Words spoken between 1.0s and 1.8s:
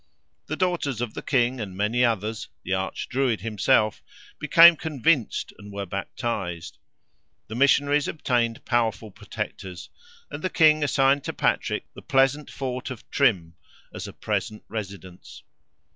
the king and